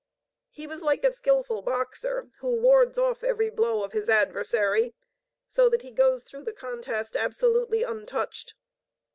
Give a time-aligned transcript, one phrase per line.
[0.49, 4.95] He was like a skillful boxer, who wards off every blow of his adversary,
[5.47, 8.55] so that he goes through the contest absolutely untouched.